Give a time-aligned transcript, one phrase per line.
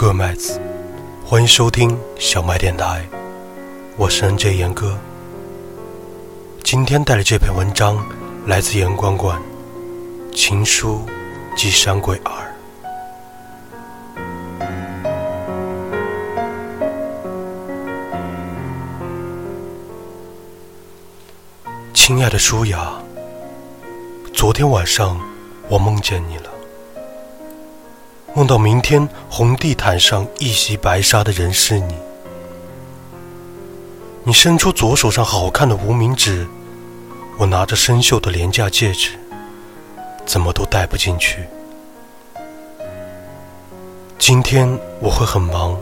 [0.00, 0.58] 各位麦子，
[1.26, 3.06] 欢迎收听小麦电台，
[3.98, 4.98] 我是 NJ 严哥。
[6.64, 8.02] 今天带来这篇文章，
[8.46, 9.38] 来自严关关，
[10.34, 11.02] 《情书
[11.54, 12.32] 寄山鬼二》。
[21.92, 22.94] 亲爱的舒雅，
[24.32, 25.20] 昨天晚上
[25.68, 26.44] 我梦见你了。
[28.32, 31.94] 梦到明天红地毯上一袭白纱的人是你，
[34.22, 36.46] 你伸出左手上好看的无名指，
[37.38, 39.18] 我拿着生锈的廉价戒指，
[40.24, 41.44] 怎么都戴不进去。
[44.16, 45.76] 今天我会很忙，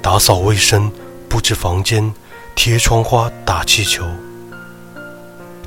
[0.00, 0.90] 打扫卫生、
[1.28, 2.10] 布置房间、
[2.54, 4.06] 贴窗花、打气球。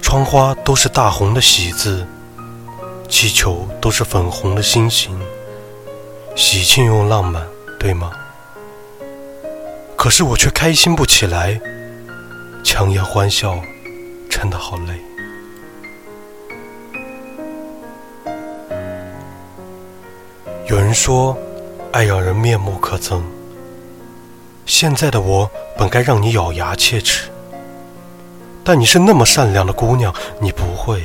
[0.02, 2.06] 窗花都是大红的喜字，
[3.08, 5.16] 气球都是粉红的心形。
[6.36, 7.46] 喜庆又浪漫，
[7.80, 8.12] 对吗？
[9.96, 11.60] 可是我却开心不起来，
[12.64, 13.60] 强颜欢笑，
[14.30, 15.00] 真的好累。
[20.66, 21.38] 有人说，
[21.92, 23.22] 爱让人面目可憎。
[24.66, 27.30] 现在的我本该让你咬牙切齿，
[28.64, 31.04] 但你是那么善良的姑娘，你不会。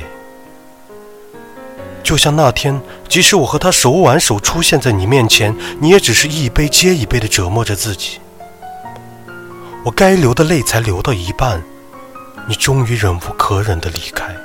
[2.09, 8.19] 就像那天，即使我和他手挽手出现在你面前，你也只是一杯接一杯的折磨着自己。
[9.85, 11.61] 我该流的泪才流到一半，
[12.47, 14.35] 你终于忍无可忍的离开。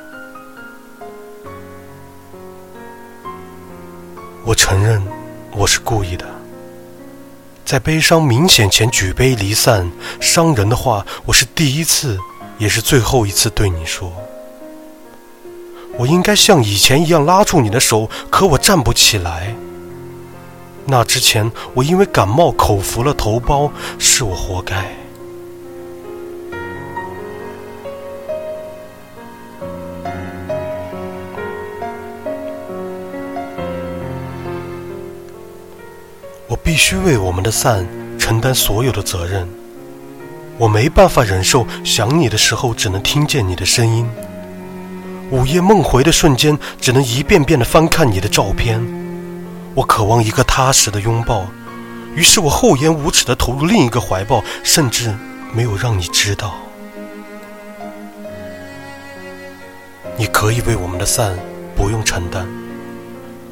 [4.44, 5.02] 我承认，
[5.52, 6.26] 我是故意的，
[7.64, 12.18] 在悲伤明显前举杯离散，伤人的话，我是第一次，
[12.58, 14.12] 也是最后一次对你说。
[15.96, 19.54] 我应该像以前一样拉住你的手，可我站不起来。
[20.86, 24.84] 那之前，我因为感冒口服了头孢，是我活该。
[36.46, 37.86] 我必须为我们的散
[38.18, 39.48] 承担所有的责任。
[40.58, 44.06] 我没办法忍受想你的时候只能听见你的声音。
[45.30, 48.80] 午夜梦回的瞬间，只能一遍遍的翻看你的照片。
[49.74, 51.46] 我渴望一个踏实的拥抱，
[52.14, 55.12] 于是我厚颜无耻的投入另一个怀抱，甚至
[55.52, 56.54] 没有让你知道。
[60.16, 61.36] 你可以为我们的散
[61.74, 62.46] 不用承担。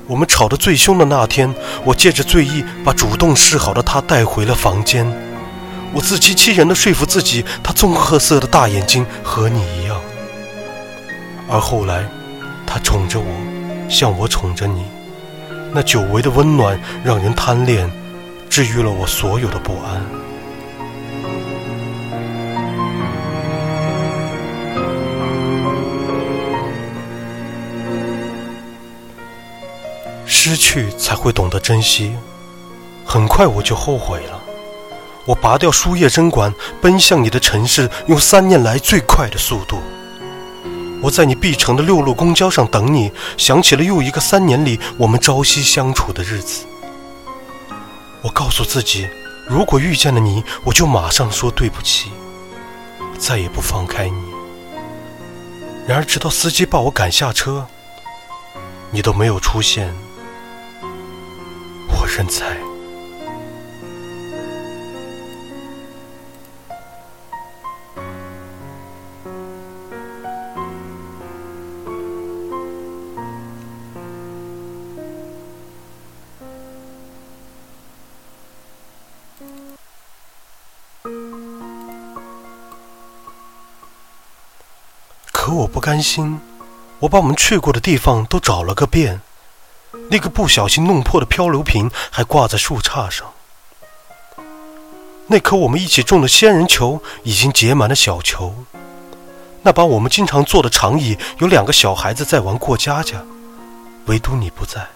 [0.06, 1.52] 我们吵得最凶的那天，
[1.84, 5.10] 我借着醉意把主动示好的他带回了房间。
[5.94, 10.01] 我自欺欺人的说服自己，他棕褐色的大眼睛和你一样。
[11.52, 12.08] 而后来，
[12.66, 13.26] 他宠着我，
[13.86, 14.86] 像我宠着你，
[15.70, 17.90] 那久违的温暖让人贪恋，
[18.48, 20.02] 治愈了我所有的不安。
[30.24, 32.16] 失去才会懂得珍惜，
[33.04, 34.40] 很快我就后悔了。
[35.26, 39.76] 我拔掉输液针管，奔向你的城市，用三年来最快的速度。
[41.02, 46.64] 我在你必乘的六路公交上等你，想起了又一个三年里我们朝夕相处的日子。
[48.22, 49.08] 我告诉自己，
[49.48, 52.12] 如果遇见了你，我就马上说对不起，
[53.18, 54.22] 再也不放开你。
[55.88, 57.66] 然而，直到司机把我赶下车，
[58.92, 59.92] 你都没有出现，
[61.88, 62.61] 我认栽。
[85.52, 86.40] 可我不甘心，
[87.00, 89.20] 我把我们去过的地方都找了个遍，
[90.08, 93.30] 那个不小心弄破的漂流瓶还挂在树杈上，
[95.26, 98.64] 那颗我们一起种的仙人球已经结满了小球，
[99.60, 103.22] 那把我们经常坐的长椅有两个小孩子在玩过家家，
[104.06, 104.88] 唯独你不在。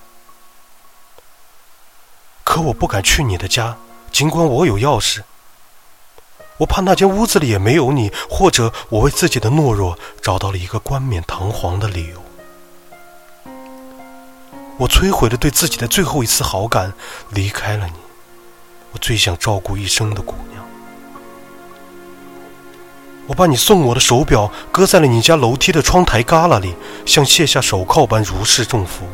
[2.45, 3.77] 可我不敢去你的家，
[4.11, 5.21] 尽管我有钥匙。
[6.59, 12.23] 我怕那间屋子里也没有你，或者我为自己的懦弱找到了一个冠冕堂皇的理由。
[14.79, 16.93] 我摧毁了对自己的最后一丝好感，
[17.31, 17.95] 离开了你，
[18.93, 20.65] 我最想照顾一生的姑娘。
[23.27, 26.75] 我把你送我的手表搁在了你家楼梯的窗台旮旯里，
[27.05, 29.05] 像卸下手铐般如释重负。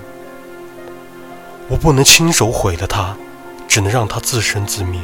[1.68, 3.16] 我不能亲手毁了它，
[3.66, 5.00] 只能让它自生自灭。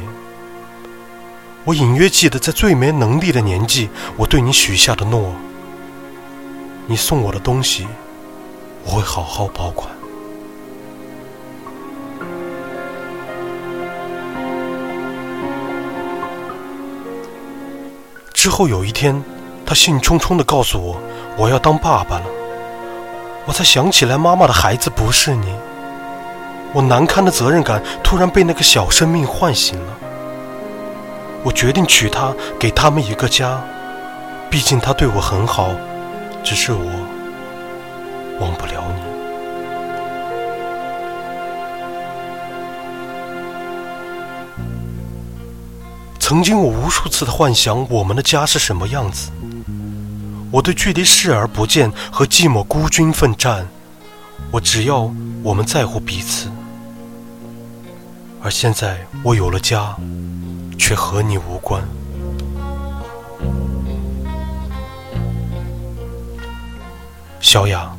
[1.69, 5.31] 我隐约记得，在最没能力的年纪，我对你许下的诺。
[6.87, 7.85] 你送我的东西，
[8.83, 9.87] 我会好好保管。
[18.33, 19.23] 之后有一天，
[19.63, 20.99] 他兴冲冲地告诉我，
[21.37, 22.25] 我要当爸爸了。
[23.45, 25.53] 我才想起来，妈妈的孩子不是你。
[26.73, 30.08] 我难堪的责任感突然被那个小生命唤醒了。
[31.43, 33.61] 我决定娶她，给他们一个家。
[34.49, 35.71] 毕竟她对我很好，
[36.43, 36.91] 只是我
[38.39, 39.01] 忘不了你。
[46.19, 49.31] 曾经我无数次的幻想，我们的家是什么样子。
[50.51, 53.67] 我对距离视而不见和寂寞孤军奋战，
[54.51, 55.11] 我只要
[55.43, 56.49] 我们在乎彼此。
[58.41, 59.95] 而现在我有了家，
[60.89, 61.87] 却和你无关。
[67.39, 67.95] 小雅，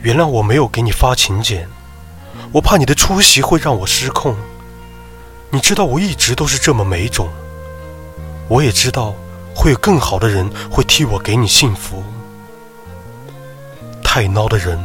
[0.00, 1.66] 原谅我没有给你发请柬，
[2.52, 4.36] 我怕你的出席会让我失控。
[5.48, 7.26] 你知道我一直都是这么美种。
[8.48, 9.14] 我也知道，
[9.54, 12.04] 会有更好的人会替我给你幸福。
[14.04, 14.78] 太孬的人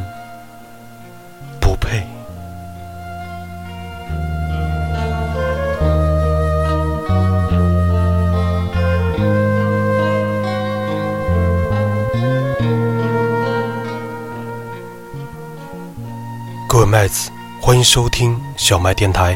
[17.02, 19.36] 在此，欢迎收听小麦电台。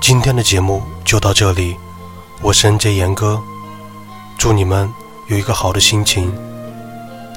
[0.00, 1.76] 今天的节目就到这里。
[2.40, 3.42] 我是 N J 严哥，
[4.38, 4.88] 祝你们
[5.26, 6.32] 有一个好的心情。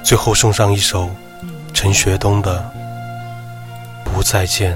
[0.04, 1.10] 最后送上一首
[1.74, 2.72] 陈学冬的
[4.12, 4.76] 《不再见》。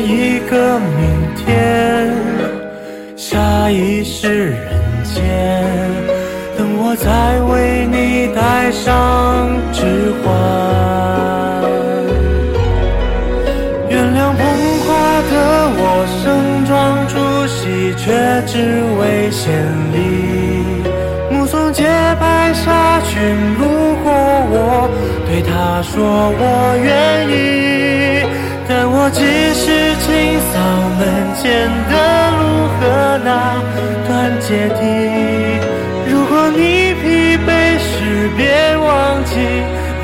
[0.00, 2.10] 一个明天，
[3.16, 4.58] 下一世人
[5.04, 5.22] 间，
[6.56, 8.88] 等我再为你戴上
[9.72, 10.26] 指环。
[13.88, 14.40] 原谅捧
[14.80, 14.88] 花
[15.30, 15.32] 的
[15.76, 15.82] 我，
[16.22, 16.70] 盛装
[17.06, 17.14] 出
[17.46, 18.02] 席却
[18.46, 18.52] 只
[18.98, 19.52] 为献
[19.92, 19.96] 礼，
[21.30, 21.84] 目送洁
[22.18, 23.20] 白纱裙
[23.58, 23.62] 路
[24.02, 24.12] 过
[24.50, 24.90] 我，
[25.26, 26.42] 对他说我
[26.82, 27.99] 愿意。
[29.02, 29.64] 我只是
[30.04, 30.60] 清扫
[31.00, 31.00] 门
[31.40, 31.42] 前
[31.88, 31.92] 的
[32.36, 32.42] 路
[32.76, 32.80] 和
[33.24, 33.56] 那
[34.06, 34.78] 段阶梯。
[36.06, 37.04] 如果你疲
[37.46, 37.48] 惫
[37.80, 39.32] 时别忘记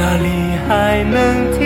[0.01, 0.27] 那里
[0.67, 1.15] 还能
[1.53, 1.66] 听